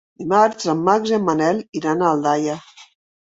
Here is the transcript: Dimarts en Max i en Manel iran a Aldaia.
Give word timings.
Dimarts 0.19 0.69
en 0.71 0.79
Max 0.87 1.11
i 1.11 1.13
en 1.17 1.27
Manel 1.27 1.61
iran 1.81 2.01
a 2.01 2.09
Aldaia. 2.15 2.57